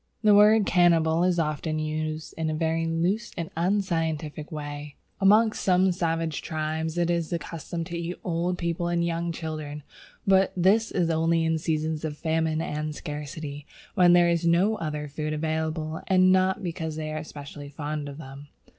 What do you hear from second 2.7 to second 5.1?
loose and unscientific way.